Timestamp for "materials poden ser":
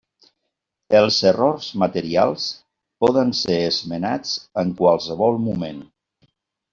1.83-3.57